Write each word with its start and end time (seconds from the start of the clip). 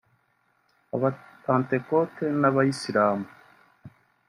Abapantekoti 0.95 2.25
n’Abayisilamu 2.39 3.27